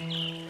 [0.00, 0.49] Música